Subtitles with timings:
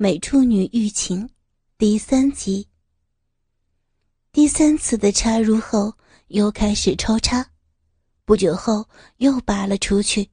[0.00, 1.28] 美处女欲情
[1.76, 2.68] 第三集。
[4.30, 5.92] 第三次的插入后，
[6.28, 7.44] 又开始抽插，
[8.24, 10.30] 不久后又拔了出去。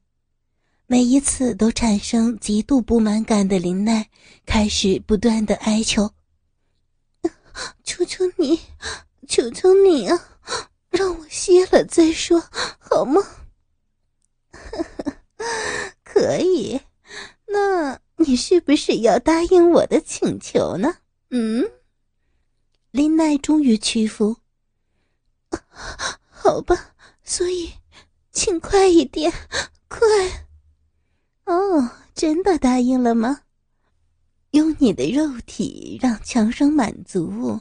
[0.86, 4.08] 每一次都产生极度不满感的林奈
[4.46, 6.08] 开始不断的哀求
[7.82, 8.60] ：“求求你，
[9.26, 10.28] 求求你啊，
[10.90, 12.40] 让我歇了再说，
[12.78, 13.20] 好吗？”
[16.04, 16.80] 可以，
[17.46, 20.96] 那你是不是要答应我的请求呢？
[21.30, 21.70] 嗯，
[22.90, 24.36] 林奈终于屈服。
[26.30, 26.94] 好吧，
[27.24, 27.72] 所以，
[28.32, 29.32] 请快一点，
[29.88, 30.00] 快！
[31.44, 33.42] 哦，真的答应了吗？
[34.50, 37.60] 用你的肉体让强生满足，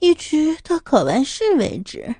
[0.00, 2.16] 一直到考完试为止。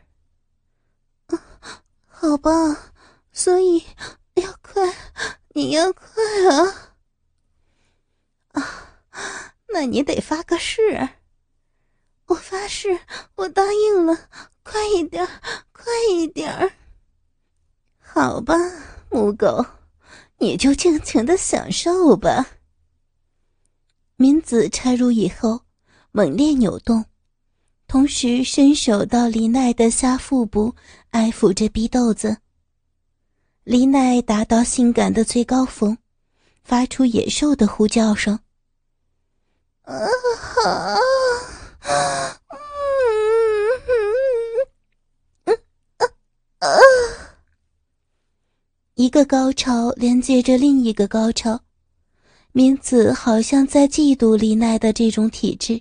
[2.06, 2.92] 好吧，
[3.32, 3.84] 所以
[4.34, 4.94] 要快。
[5.54, 6.04] 你要快
[6.50, 6.95] 啊！
[8.60, 8.98] 啊，
[9.72, 11.08] 那你得发个誓。
[12.26, 12.98] 我发誓，
[13.36, 14.28] 我答应了。
[14.62, 15.24] 快一点，
[15.72, 16.72] 快一点。
[17.98, 18.54] 好吧，
[19.10, 19.64] 母狗，
[20.38, 22.44] 你就尽情的享受吧。
[24.16, 25.60] 敏子插入以后，
[26.10, 27.04] 猛烈扭动，
[27.86, 30.74] 同时伸手到李奈的下腹部，
[31.10, 32.38] 爱抚着逼豆子。
[33.62, 35.96] 李奈达到性感的最高峰，
[36.64, 38.36] 发出野兽的呼叫声。
[39.86, 39.94] 啊！
[46.58, 46.68] 啊！
[48.94, 51.60] 一个高潮连接着另一个高潮，
[52.50, 55.80] 明子好像在嫉妒李奈的这种体质，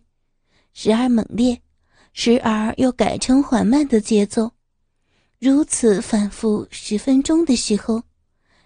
[0.73, 1.59] 时而猛烈，
[2.14, 4.52] 时而又改成缓慢的节奏。
[5.39, 8.03] 如此反复十分钟的时候，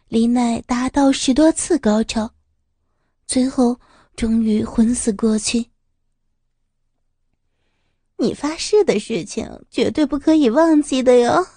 [0.09, 2.29] 李奈达到十多次高潮，
[3.25, 3.79] 最后
[4.19, 5.67] 终于昏死过去。
[8.17, 11.47] 你发誓的事情绝对不可以忘记的哟。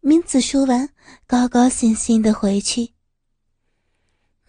[0.00, 0.90] 明子说完，
[1.26, 2.92] 高高兴兴的回去。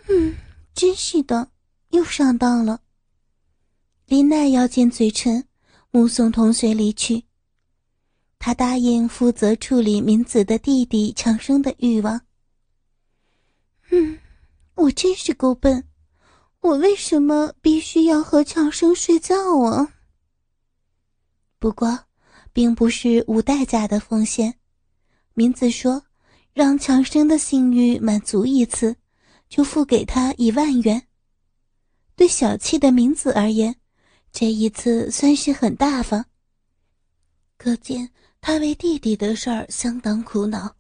[0.10, 0.36] 嗯，
[0.74, 1.52] 真是的，
[1.92, 2.82] 又上当了。
[4.08, 5.48] 林奈咬紧嘴唇，
[5.90, 7.24] 目送同学离去。
[8.40, 12.20] 他答应负责处理明子的弟弟强生的欲望。
[13.90, 14.20] 嗯，
[14.76, 15.88] 我真是够笨，
[16.64, 19.96] 我为什么必须要和强生睡觉啊？
[21.60, 22.06] 不过，
[22.54, 24.56] 并不是无代价的奉献。
[25.34, 26.06] 明子说，
[26.54, 28.96] 让强生的性欲满足一次，
[29.50, 31.06] 就付给他一万元。
[32.16, 33.76] 对小气的明子而言，
[34.32, 36.26] 这一次算是很大方。
[37.58, 38.10] 可见。
[38.46, 40.76] 他为弟弟的事儿相当苦恼。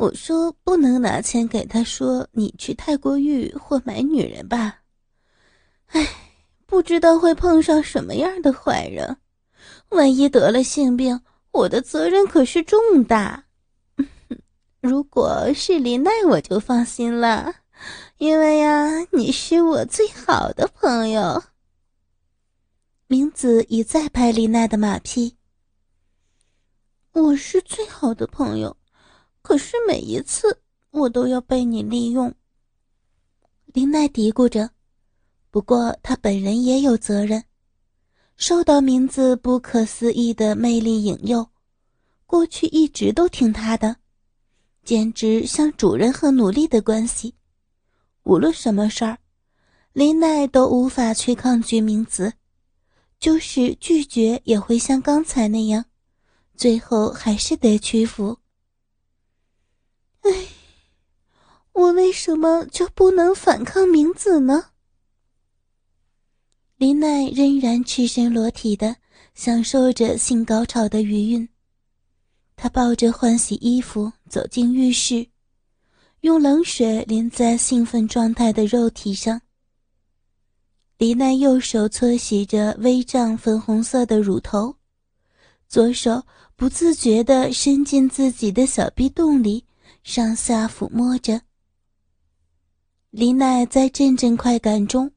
[0.00, 4.80] 我说不能拿钱给他，说你去泰国浴或买女人吧。
[5.88, 6.08] 哎，
[6.64, 9.18] 不知道会碰上什么样的坏人，
[9.90, 13.44] 万一得了性病，我的责任可是重大。
[14.80, 17.56] 如果是林奈，我就放心了，
[18.16, 21.42] 因为呀，你是我最好的朋友。
[23.06, 25.36] 明子一再拍林奈的马屁。
[27.12, 28.74] 我是最好的朋友，
[29.50, 30.60] 可是每一次
[30.92, 32.32] 我都要被你利用。
[33.72, 34.70] 林奈嘀咕着，
[35.50, 37.42] 不过他本人也有责任，
[38.36, 41.44] 受到名字不可思议的魅力引诱，
[42.26, 43.96] 过去一直都听他的，
[44.84, 47.34] 简直像主人和奴隶的关系。
[48.22, 49.18] 无论什么事儿，
[49.92, 52.32] 林奈都无法去抗拒名字，
[53.18, 55.84] 就是拒绝也会像刚才那样。
[56.54, 58.38] 最后还是得屈服。
[60.22, 60.30] 哎，
[61.72, 64.70] 我为什么就不能反抗明子呢？
[66.76, 68.96] 林奈仍然赤身裸体的
[69.34, 71.48] 享受着性高潮的余韵。
[72.56, 75.26] 他抱着换洗衣服走进浴室，
[76.20, 79.40] 用冷水淋在兴奋状态的肉体上。
[80.98, 84.76] 林奈右手搓洗着微胀粉红色的乳头，
[85.68, 86.22] 左手。
[86.56, 89.64] 不自觉地伸进自己的小臂洞里，
[90.02, 91.42] 上下抚摸着。
[93.10, 95.12] 李奈在阵阵快感中，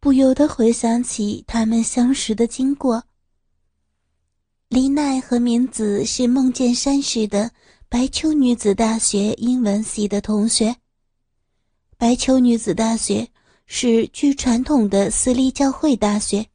[0.00, 3.04] 不由得回想起他们相识的经过。
[4.68, 7.52] 李奈和明子是梦见山时的
[7.88, 10.74] 白秋女子大学英文系的同学。
[11.96, 13.28] 白秋女子大学
[13.66, 16.46] 是据传统的私立教会大学，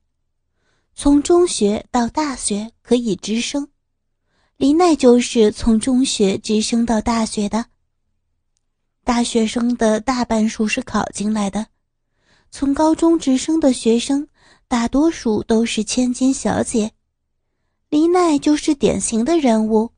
[0.94, 3.68] 从中学到大学可以直升。
[4.62, 7.66] 林奈就是从中学直升到大学的。
[9.04, 11.66] 大学生的大半数是考进来的，
[12.52, 14.28] 从高中直升的学生，
[14.68, 16.92] 大多数都是千金小姐。
[17.90, 19.90] 林奈就是典型的人物。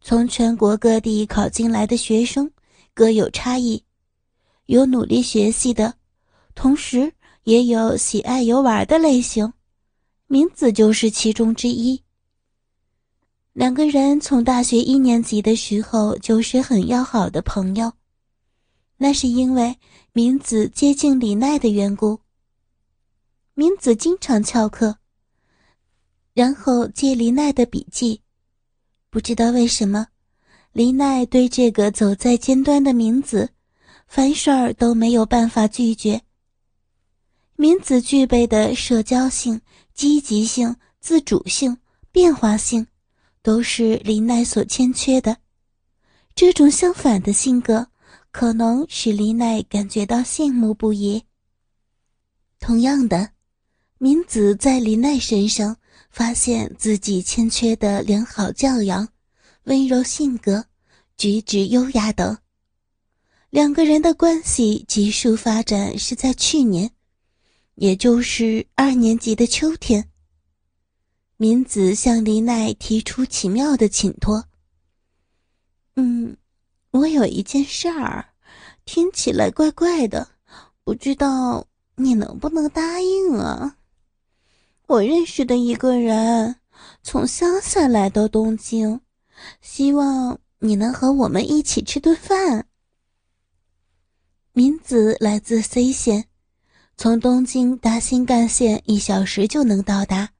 [0.00, 2.50] 从全国各地考进来的学生
[2.94, 3.84] 各有差异，
[4.64, 5.92] 有努力学习的，
[6.54, 9.52] 同时也有喜爱游玩的类型。
[10.26, 12.02] 明子就是其中之一。
[13.54, 17.92] 两个人从大学一年级的时候就是很要好的朋友，
[18.96, 19.78] 那是因为
[20.12, 22.18] 明子接近李奈的缘故。
[23.54, 24.98] 明子经常翘课，
[26.32, 28.20] 然后借李奈的笔记。
[29.08, 30.08] 不知道为什么，
[30.72, 33.50] 林奈对这个走在尖端的明子，
[34.08, 36.20] 凡事儿都没有办法拒绝。
[37.54, 39.60] 明子具备的社交性、
[39.94, 41.78] 积极性、自主性、
[42.10, 42.84] 变化性，
[43.44, 45.36] 都是林奈所欠缺的。
[46.34, 47.86] 这种相反的性格，
[48.32, 51.22] 可能使林奈感觉到羡慕不已。
[52.58, 53.30] 同样的，
[53.98, 55.76] 明子在林奈身上。
[56.10, 59.08] 发现自己欠缺的良好教养、
[59.64, 60.64] 温柔性格、
[61.16, 62.38] 举止优雅等。
[63.50, 66.88] 两个人的关系急速发展是在去年，
[67.74, 70.08] 也就是二年级的秋天。
[71.36, 74.44] 明子向林奈提出奇妙的请托
[75.96, 76.36] ：“嗯，
[76.92, 78.28] 我有一件事儿，
[78.84, 80.28] 听起来怪怪的，
[80.84, 81.66] 不知道
[81.96, 83.78] 你能不能答应啊？”
[84.86, 86.56] 我认识的一个人
[87.02, 89.00] 从乡下来到东京，
[89.60, 92.68] 希望你能和我们一起吃顿饭。
[94.52, 96.26] 明子来自 C 县，
[96.96, 100.33] 从东京搭新干线一小时就能到达。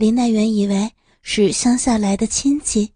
[0.00, 2.94] 林奈原以为是乡下来的亲戚，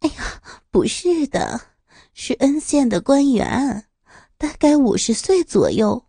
[0.00, 1.60] 哎呀，不是的，
[2.14, 3.86] 是恩县的官员，
[4.38, 6.06] 大概五十岁左右。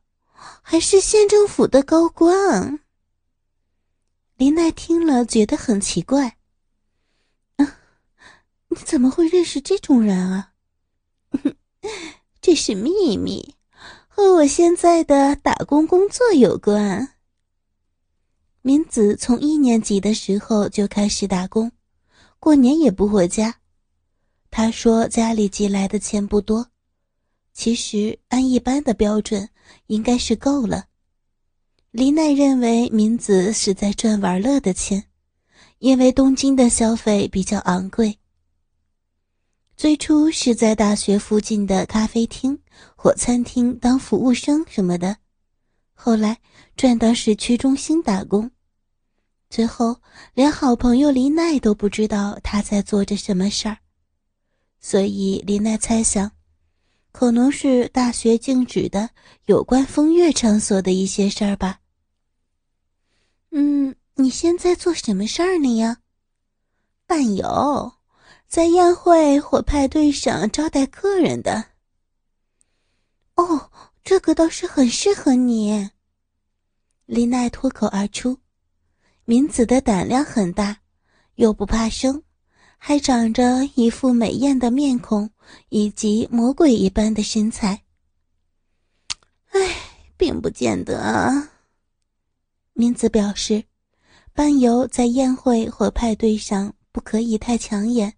[0.61, 2.79] 还是县政府的高官。
[4.37, 6.37] 林奈听了觉得很奇怪。
[7.57, 7.77] 啊，
[8.69, 10.53] 你怎么会认识这种人啊？
[12.39, 13.55] 这是秘密，
[14.07, 17.14] 和我现在的打工工作有关。
[18.67, 21.71] 明子从一年级的时候就开始打工，
[22.39, 23.59] 过年也不回家。
[24.49, 26.67] 他说家里寄来的钱不多。
[27.53, 29.47] 其实按一般的标准，
[29.85, 30.85] 应该是够了。
[31.91, 35.05] 林奈认为明子是在赚玩乐的钱，
[35.77, 38.17] 因为东京的消费比较昂贵。
[39.77, 42.59] 最初是在大学附近的咖啡厅
[42.95, 45.17] 或餐厅当服务生什么的，
[45.93, 46.39] 后来
[46.75, 48.49] 转到市区中心打工，
[49.55, 50.01] 最后
[50.33, 53.77] 连好朋友林奈都不知道他在做着什么事儿，
[54.81, 56.29] 所以林奈猜想。
[57.13, 59.09] 可能是大学禁止的
[59.45, 61.79] 有关风月场所的一些事儿吧。
[63.51, 65.99] 嗯，你现在做什么事儿呢呀？
[67.07, 67.93] 伴游，
[68.49, 71.63] 在宴会或派对上招待客人的。
[73.35, 73.71] 哦，
[74.03, 75.91] 这个倒是很适合你。
[77.05, 78.37] 林奈脱口而出。
[79.25, 80.77] 明子的胆量很大，
[81.35, 82.21] 又不怕生。
[82.77, 85.27] 还长着一副美艳的面孔，
[85.69, 87.81] 以及魔鬼一般的身材。
[89.49, 89.59] 唉，
[90.15, 91.49] 并不见得啊。
[92.73, 93.63] 明子表示，
[94.33, 98.13] 伴游在宴会或派对上不可以太抢眼，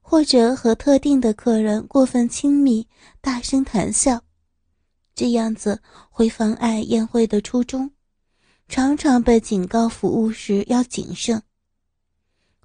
[0.00, 2.86] 或者和特定的客人过分亲密、
[3.20, 4.22] 大声谈笑，
[5.16, 7.90] 这样子会妨碍宴会的初衷，
[8.72, 11.42] 常常被警告服务时要谨慎。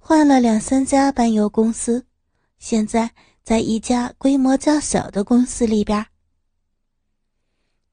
[0.00, 2.06] 换了两三家伴游公司，
[2.58, 3.10] 现在
[3.42, 6.06] 在一家规模较小的公司里边。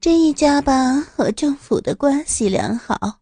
[0.00, 3.20] 这一家吧和政府的关系良好，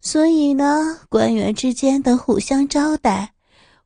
[0.00, 3.32] 所以呢，官员之间的互相招待，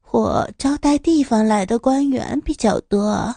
[0.00, 3.36] 或招待地方来的官员比较多，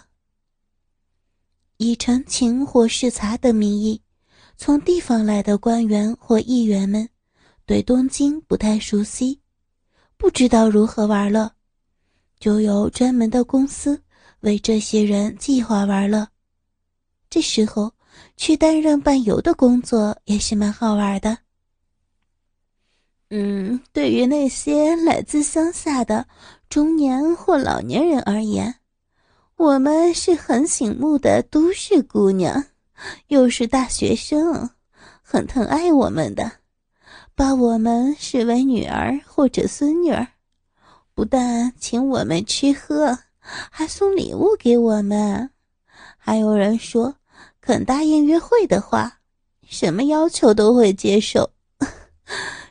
[1.76, 4.02] 以陈情或视察的名义，
[4.56, 7.08] 从地方来的官员或议员们，
[7.66, 9.40] 对东京不太熟悉。
[10.18, 11.52] 不知道如何玩乐，
[12.40, 14.02] 就有专门的公司
[14.42, 16.28] 为这些人计划玩乐。
[17.30, 17.92] 这时候
[18.38, 21.38] 去担任伴游的工作也是蛮好玩的。
[23.32, 26.26] 嗯，对于那些来自乡下的
[26.70, 28.74] 中年或老年人而言，
[29.58, 32.64] 我们是很醒目的都市姑娘，
[33.28, 34.70] 又是大学生，
[35.22, 36.52] 很疼爱我们的。
[37.36, 40.28] 把我们视为女儿或者孙女儿，
[41.16, 45.50] 不但请我们吃喝，还送礼物给我们。
[46.18, 47.16] 还有人说
[47.60, 49.20] 肯答应约会的话，
[49.68, 51.50] 什么要求都会接受。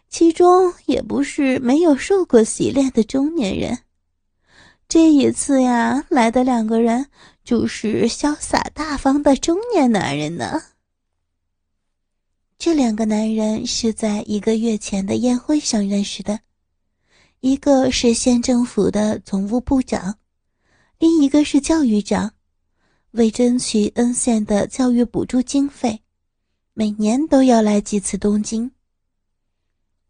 [0.08, 3.78] 其中也不是没有受过洗练的中年人。
[4.86, 7.06] 这一次呀，来的两个人
[7.44, 10.62] 就是潇洒大方的中年男人呢。
[12.58, 16.38] 这两个男人是在一个月前的宴会上认识的，
[17.40, 20.18] 一个是县政府的总务部长，
[20.98, 22.32] 另一个是教育长。
[23.10, 26.00] 为争取恩县的教育补助经费，
[26.72, 28.70] 每年都要来几次东京。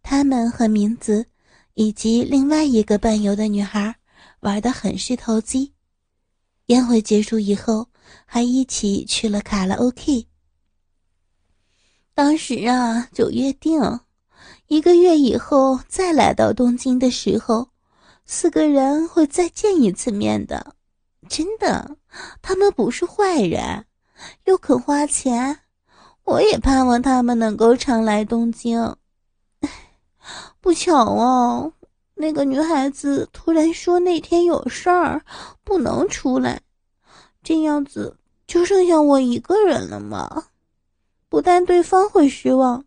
[0.02, 1.26] 他们和明子
[1.74, 3.96] 以及另外一个伴游的女孩
[4.40, 5.71] 玩得很是投机。
[6.66, 7.88] 宴会结束以后，
[8.24, 10.26] 还一起去了卡拉 OK。
[12.14, 14.00] 当时啊，就约定
[14.68, 17.68] 一个月以后再来到东京的时候，
[18.24, 20.76] 四个人会再见一次面的。
[21.28, 21.96] 真的，
[22.42, 23.86] 他们不是坏人，
[24.44, 25.60] 又肯花钱，
[26.24, 28.96] 我也盼望他们能够常来东京。
[30.60, 31.72] 不巧哦，
[32.22, 35.24] 那个女孩子突然说那天有事儿，
[35.64, 36.62] 不能出来，
[37.42, 40.44] 这样子就剩下我一个人了嘛。
[41.28, 42.84] 不但对方会失望，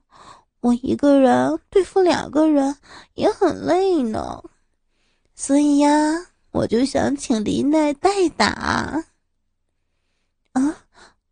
[0.62, 2.78] 我一个人对付两个人
[3.16, 4.42] 也很累呢。
[5.36, 6.28] 所以呀。
[6.56, 9.04] 我就想请林奈代打。
[10.54, 10.86] 啊，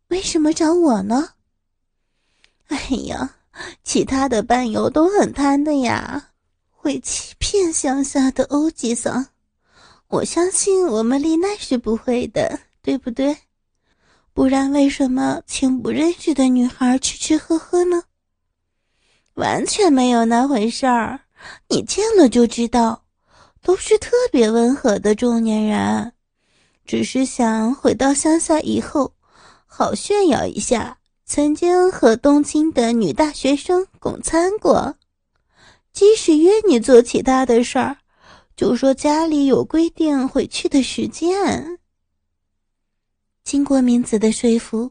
[0.08, 1.30] 为什么找我呢？
[2.68, 2.76] 哎
[3.08, 3.36] 呀，
[3.82, 6.32] 其他的伴游都很贪的呀，
[6.84, 9.28] 会欺骗乡下的欧吉桑。
[10.08, 13.38] 我相信我们丽奈是不会的，对不对？
[14.34, 18.02] 不然为什么请不认识的女孩吃吃喝喝呢？
[19.32, 21.20] 完全没有那回事儿，
[21.70, 23.04] 你见了就知道。
[23.62, 26.12] 都是特别温和的中年人，
[26.84, 29.14] 只是想回到乡下以后，
[29.64, 34.96] 好炫耀一下曾经和东京的女大学生共餐过。
[35.94, 37.96] 即使约你做其他的事儿，
[38.56, 41.78] 就说家里有规定回去的时间。
[43.44, 44.90] 经过明子的说服，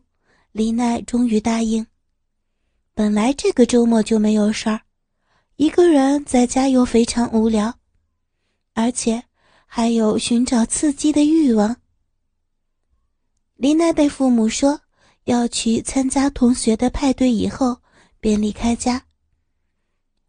[0.54, 1.86] 李奈终于答应。
[2.94, 4.82] 本来这个周末就没有事儿，
[5.58, 7.76] 一个人在家又非常无聊。
[8.74, 9.24] 而且
[9.66, 11.76] 还有寻找刺激的欲望。
[13.56, 14.80] 林奈对父母说
[15.26, 17.78] 要去参加同学的派对，以后
[18.20, 19.06] 便离开家。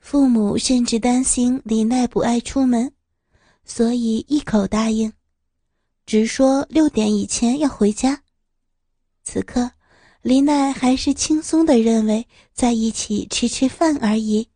[0.04, 2.92] 父母甚至担心林奈不爱出门，
[3.64, 5.10] 所以一口答应，
[6.04, 8.22] 只说六点以前要回家。
[9.22, 9.70] 此刻，
[10.20, 14.46] 林奈还是轻松的认为在一起吃吃饭而已。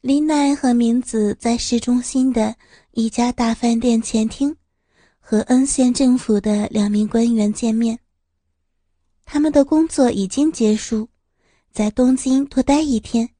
[0.00, 2.56] 林奈和明子在市中心的
[2.90, 4.56] 一家大饭店前厅，
[5.20, 8.00] 和恩县政府的两名官员见面。
[9.24, 11.08] 他们的工作已经结束，
[11.78, 13.30] 在东京多待一天，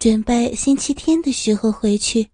[0.00, 2.28] 准备星期天的时候回去。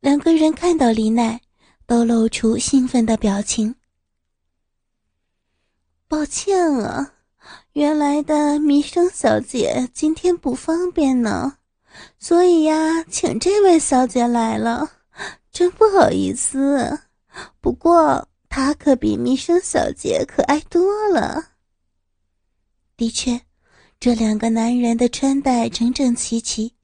[0.00, 1.40] 两个人看到李奈，
[1.86, 3.74] 都露出兴奋的表情。
[6.06, 7.14] 抱歉啊，
[7.72, 11.56] 原来的弥生小姐今天不方便呢。
[12.18, 14.90] 所以呀，请这位小姐来了，
[15.50, 17.00] 真不好意思。
[17.62, 21.52] 不过她可比弥生小姐可爱多了。
[22.94, 23.40] 的确，
[23.98, 26.74] 这两个男人的穿戴整整齐齐，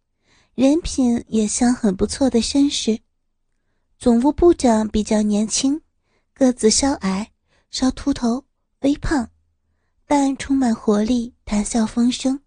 [0.54, 2.98] 人品也像很不错的绅士。
[3.98, 5.80] 总务部长比较年轻，
[6.32, 7.30] 个子稍矮，
[7.70, 8.44] 稍秃头，
[8.80, 9.28] 微胖，
[10.06, 12.40] 但充满活力，谈笑风生。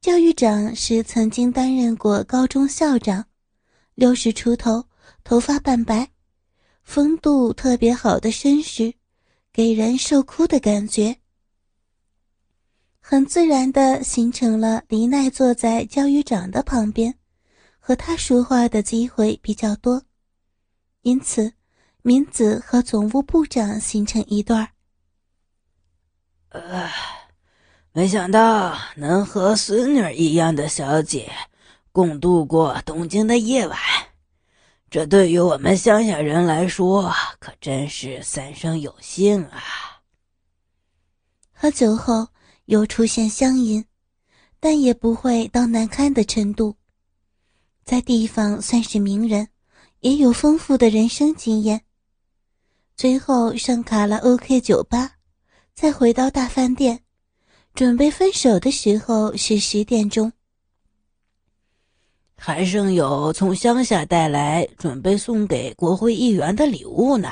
[0.00, 3.26] 教育长是曾经担任过高中校长，
[3.94, 4.86] 六十出头，
[5.22, 6.10] 头发半白，
[6.82, 8.92] 风度特别好的绅士，
[9.52, 11.16] 给人受哭的感觉。
[13.06, 17.14] 很自然的形成了黎奈坐在教育长的旁边，
[17.78, 20.02] 和他说话的机会比较多，
[21.02, 21.52] 因此，
[22.00, 24.68] 明子和总务部长形成一对儿。
[26.48, 26.90] 呃。
[27.92, 31.30] 没想到能和孙女一样的小姐
[31.92, 33.78] 共度过东京的夜晚，
[34.88, 39.62] 这对于我们乡下人来说可真是三生有幸啊！
[41.52, 42.26] 喝酒后
[42.66, 43.84] 又出现乡音，
[44.60, 46.76] 但也不会到难堪的程度，
[47.84, 49.48] 在地方算是名人，
[50.00, 51.82] 也有丰富的人生经验。
[52.96, 55.16] 最后上卡拉 OK 酒吧，
[55.74, 57.00] 再回到大饭店。
[57.74, 60.32] 准备分手的时候是十点钟，
[62.36, 67.28] 还剩有从乡下带来准备送给国会议员的礼物呢。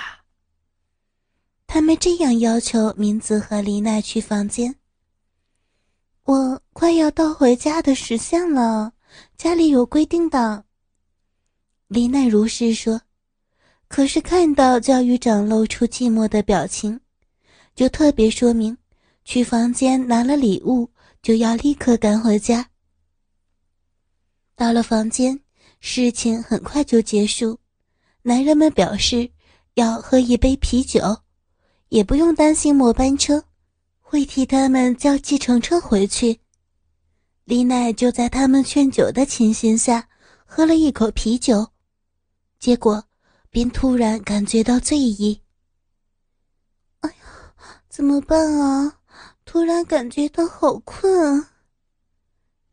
[1.69, 4.75] 他们这样要求明子和丽娜去房间。
[6.25, 8.93] 我快要到回家的时限了，
[9.37, 10.64] 家里有规定的。
[11.88, 13.00] 李奈如是说，
[13.88, 17.00] 可是看到教育长露出寂寞的表情，
[17.75, 18.79] 就特别说明
[19.25, 20.88] 去房间拿了礼物
[21.23, 22.71] 就要立刻赶回家。
[24.55, 25.38] 到了房间，
[25.81, 27.59] 事情很快就结束。
[28.23, 29.29] 男人们表示
[29.75, 31.00] 要喝一杯啤酒，
[31.88, 33.43] 也不用担心末班车。
[34.12, 36.38] 会替他们叫计程车回去。
[37.45, 40.07] 李奈就在他们劝酒的情形下
[40.45, 41.66] 喝了一口啤酒，
[42.59, 43.02] 结果
[43.49, 45.40] 便突然感觉到醉意。
[47.00, 47.54] 哎呀，
[47.88, 48.99] 怎么办啊？
[49.47, 51.54] 突然感觉到好困啊！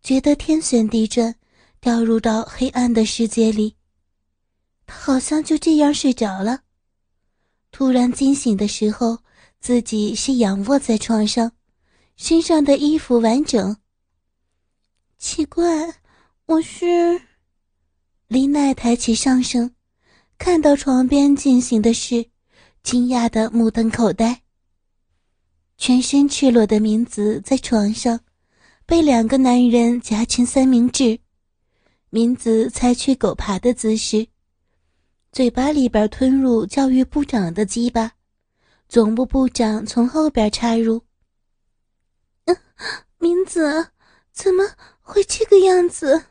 [0.04, 1.34] 觉得天旋地转，
[1.80, 3.78] 掉入到黑暗的世界里。
[4.86, 6.64] 他好像就这样睡着了。
[7.72, 9.20] 突然惊醒的时候。
[9.60, 11.52] 自己是仰卧在床上，
[12.16, 13.76] 身上的衣服完整。
[15.18, 15.68] 奇怪，
[16.46, 17.22] 我是
[18.28, 19.76] 林奈抬起上身，
[20.38, 22.26] 看到床边进行的事，
[22.84, 24.42] 惊讶的目瞪口呆。
[25.78, 28.20] 全身赤裸的明子在床上，
[28.86, 31.20] 被两个男人夹成三明治。
[32.10, 34.26] 明子采取狗爬的姿势，
[35.32, 38.14] 嘴巴里边吞入教育部长的鸡巴。
[38.90, 41.04] 总部部长从后边插入。
[43.20, 43.92] 明子
[44.32, 44.64] 怎么
[45.00, 46.26] 会这个样子？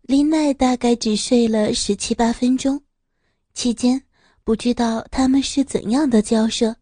[0.00, 2.82] 林奈大概只睡了十七八分钟，
[3.52, 4.02] 期间
[4.42, 6.74] 不知道他们是怎样的交涉。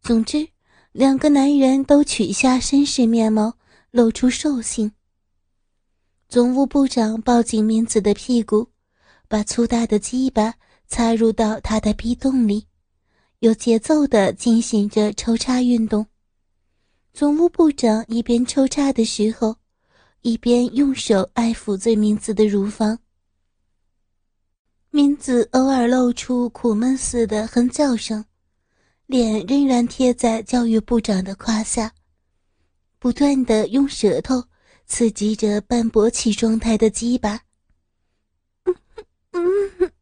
[0.00, 0.48] 总之，
[0.92, 3.58] 两个男人都取下绅士面貌，
[3.90, 4.90] 露出兽性。
[6.26, 8.70] 总务部长抱紧明子的屁股，
[9.28, 10.54] 把粗大的鸡巴
[10.88, 12.67] 插入到他的逼洞里。
[13.40, 16.04] 有节奏地进行着抽插运动。
[17.12, 19.54] 总务部长一边抽插的时候，
[20.22, 22.98] 一边用手爱抚着明子的乳房。
[24.90, 28.24] 明子偶尔露出苦闷似的哼叫声，
[29.06, 31.92] 脸仍然贴在教育部长的胯下，
[32.98, 34.42] 不断的用舌头
[34.86, 37.40] 刺激着半勃起状态的鸡巴。
[38.64, 38.74] 嗯
[39.78, 39.92] 嗯。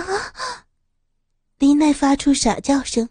[0.00, 0.64] 啊！
[1.58, 3.08] 林奈发出傻叫声。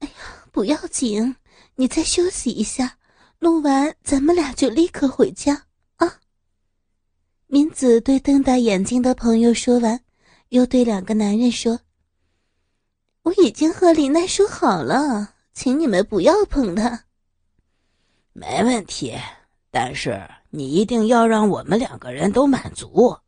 [0.00, 0.14] 哎呀，
[0.52, 1.36] 不要紧，
[1.76, 2.98] 你再休息一下，
[3.40, 6.20] 弄完咱们俩就立刻回家啊！
[7.46, 10.02] 明子对瞪大眼睛的朋友说完，
[10.50, 11.80] 又对两个男人说
[13.22, 17.04] ：“我已经和林奈说好了，请你们不要碰他。”
[18.34, 19.18] 没问题，
[19.70, 23.18] 但是你一定要让我们两个人都满足。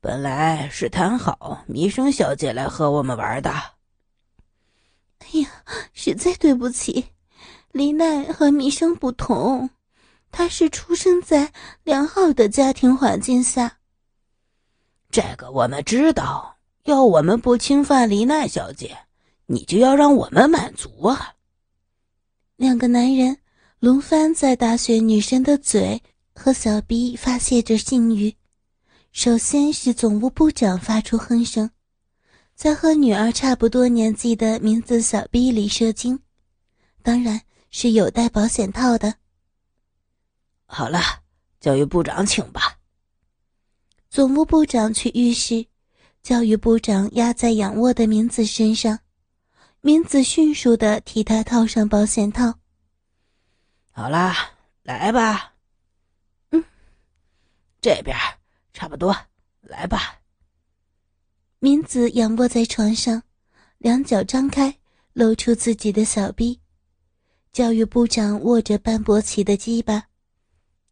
[0.00, 3.50] 本来是谈好弥生小姐来和我们玩的。
[3.50, 5.48] 哎呀，
[5.92, 7.06] 实在对不起，
[7.72, 9.70] 李奈和弥生不同，
[10.30, 13.78] 她是出生在良好的家庭环境下。
[15.10, 18.96] 这个我们知道，要我们不侵犯李奈小姐，
[19.46, 21.34] 你就要让我们满足啊！
[22.54, 23.38] 两个男人
[23.80, 26.00] 轮番在大学女生的嘴
[26.34, 28.37] 和小臂发泄着性欲。
[29.12, 31.70] 首先是总务部长发出哼声，
[32.54, 36.20] 在和女儿差不多年纪的名字小 B 里射精，
[37.02, 37.40] 当然
[37.70, 39.14] 是有带保险套的。
[40.66, 41.00] 好了，
[41.58, 42.78] 教育部长请吧。
[44.08, 45.66] 总务部长去浴室，
[46.22, 49.00] 教育部长压在仰卧的明子身上，
[49.80, 52.54] 明子迅速的替他套上保险套。
[53.90, 55.54] 好啦，来吧。
[56.50, 56.64] 嗯，
[57.80, 58.16] 这边。
[58.72, 59.16] 差不多，
[59.60, 60.20] 来吧。
[61.58, 63.22] 明子仰卧在床上，
[63.78, 64.78] 两脚张开，
[65.12, 66.60] 露出自己的小臂。
[67.52, 70.04] 教育部长握着半勃起的鸡巴，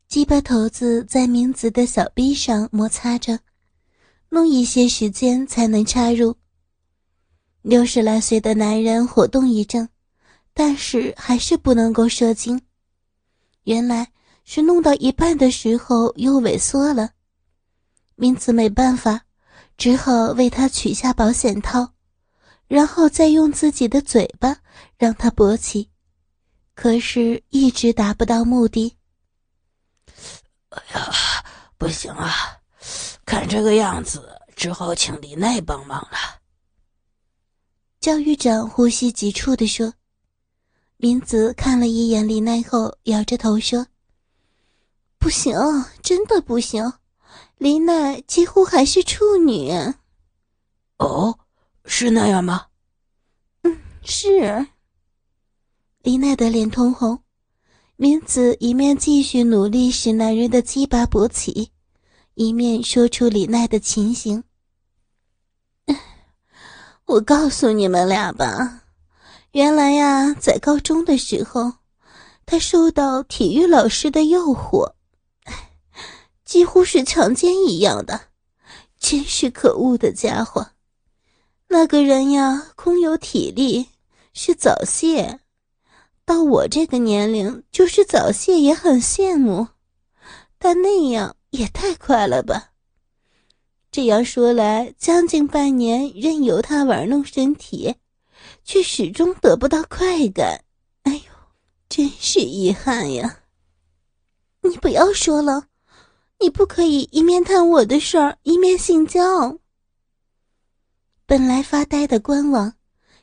[0.08, 3.38] 鸡巴头子在明子的小臂上摩擦着，
[4.30, 6.34] 弄一些时间才能插入。
[7.62, 9.88] 六十来岁的男人活动一阵，
[10.54, 12.60] 但是还是不能够射精。
[13.64, 14.10] 原来
[14.44, 17.10] 是弄到一半的时候又萎缩了。
[18.16, 19.26] 明子没办法，
[19.78, 21.92] 只好为他取下保险套，
[22.66, 24.56] 然后再用自己的嘴巴
[24.96, 25.90] 让他勃起，
[26.74, 28.96] 可是一直达不到目的。
[30.70, 31.12] 哎呀，
[31.78, 32.30] 不行啊！
[33.24, 36.40] 看这个样子，只好请李奈帮忙了。
[38.00, 39.92] 教育长呼吸急促地说。
[40.98, 43.86] 明子看了一眼李奈后，摇着头说
[45.18, 45.54] ：“不行，
[46.02, 46.90] 真的不行。”
[47.58, 49.72] 林奈几乎还是处女。
[50.98, 51.38] 哦，
[51.84, 52.66] 是那样吗？
[53.62, 54.66] 嗯，是。
[56.02, 57.18] 李奈的脸通红，
[57.96, 61.70] 明子一面继续努力使男人的鸡巴勃起，
[62.34, 64.44] 一面说出李奈的情形。
[67.06, 68.82] 我告诉你们俩吧，
[69.52, 71.72] 原来呀，在高中的时候，
[72.44, 74.92] 他受到体育老师的诱惑，
[76.46, 78.28] 几乎是强奸一样的，
[78.98, 80.70] 真是可恶的家伙。
[81.68, 83.88] 那个人呀，空有体力，
[84.32, 85.40] 是早泄。
[86.24, 89.66] 到我这个年龄，就是早泄也很羡慕，
[90.58, 92.70] 但那样也太快了吧。
[93.90, 97.96] 这样说来，将近半年任由他玩弄身体，
[98.62, 100.64] 却始终得不到快感。
[101.02, 101.22] 哎呦，
[101.88, 103.40] 真是遗憾呀！
[104.62, 105.68] 你不要说了，
[106.38, 109.58] 你不可以一面谈我的事儿，一面性交。
[111.24, 112.74] 本来发呆的官王，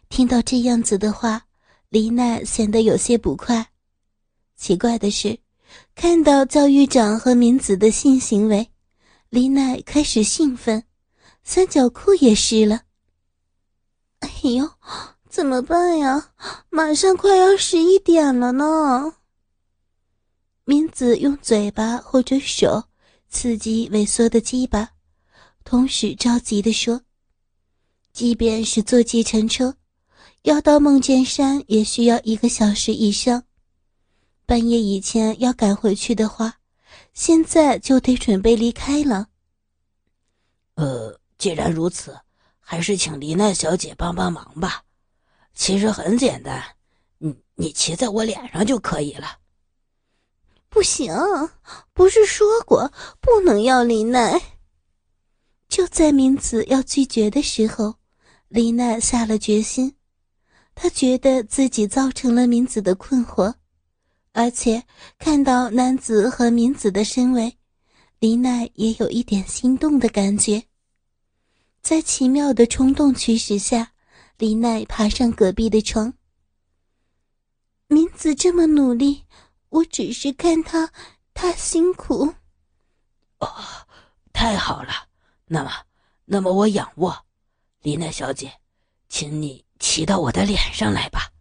[0.10, 1.46] 听到这样子的话，
[1.90, 3.72] 李奈显得有些不快。
[4.56, 5.40] 奇怪的是，
[5.96, 8.68] 看到教育长和明子的性行为。
[9.30, 10.84] 李奈开始兴奋，
[11.44, 12.82] 三角裤也湿了。
[14.20, 14.70] 哎呦，
[15.30, 16.32] 怎么办呀？
[16.70, 19.16] 马上快要十一点了呢。
[20.66, 22.84] 明子用嘴巴或者手
[23.34, 24.92] 刺激萎缩的鸡巴，
[25.66, 27.02] 同时着急地说
[28.14, 29.76] ：“即便是坐计程车，
[30.44, 33.44] 要到梦见山也需要一个小时以上。
[34.46, 36.60] 半夜以前要赶回去的话。”
[37.14, 39.28] 现在就得准备离开了。
[40.76, 42.20] 呃，既然如此，
[42.60, 44.84] 还是请黎奈小姐帮帮忙吧。
[45.54, 46.64] 其实很简单，
[47.20, 49.28] 你你骑在我脸上就可以了。
[50.74, 51.14] 不行，
[51.94, 54.42] 不是说过不能要李奈？
[55.70, 57.94] 就在明子要拒绝的时候，
[58.48, 59.96] 李奈下了决心。
[60.74, 63.54] 他觉得自己造成了明子的困惑。
[64.32, 64.84] 而且
[65.20, 67.56] 看到男子和明子的身位，
[68.18, 70.64] 李奈也有一点心动的感觉。
[71.84, 73.92] 在奇妙的冲动驱使下，
[74.40, 76.16] 李奈爬上隔壁的床。
[77.88, 79.24] 明子这么努力，
[79.74, 80.92] 我只是看他，
[81.34, 82.36] 他辛苦。
[83.40, 83.48] 哦，
[84.32, 85.10] 太好了，
[85.46, 85.72] 那么，
[86.26, 87.26] 那么我仰卧，
[87.82, 88.60] 李娜小姐，
[89.10, 91.33] 请你骑到我的脸上来吧。